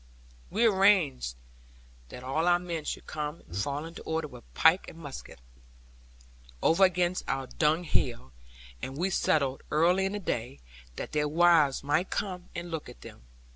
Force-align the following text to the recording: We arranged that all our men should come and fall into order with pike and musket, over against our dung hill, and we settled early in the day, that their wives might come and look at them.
We 0.49 0.65
arranged 0.65 1.35
that 2.09 2.23
all 2.23 2.47
our 2.47 2.57
men 2.57 2.85
should 2.85 3.05
come 3.05 3.41
and 3.41 3.55
fall 3.55 3.85
into 3.85 4.01
order 4.01 4.27
with 4.27 4.51
pike 4.55 4.87
and 4.89 4.97
musket, 4.97 5.37
over 6.63 6.83
against 6.83 7.21
our 7.27 7.45
dung 7.45 7.83
hill, 7.83 8.31
and 8.81 8.97
we 8.97 9.11
settled 9.11 9.61
early 9.69 10.05
in 10.07 10.13
the 10.13 10.19
day, 10.19 10.59
that 10.95 11.11
their 11.11 11.27
wives 11.27 11.83
might 11.83 12.09
come 12.09 12.49
and 12.55 12.71
look 12.71 12.89
at 12.89 13.01
them. 13.01 13.25